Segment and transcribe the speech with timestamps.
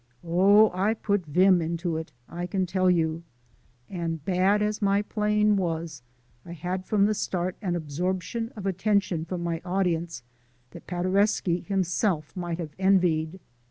[0.23, 3.21] Oh, I put vim into it, I can tell you!
[3.87, 6.01] And bad as my playing was,
[6.43, 10.23] I had from the start an absorption of attention from my audience
[10.71, 13.39] that Paderewski himself might have envied.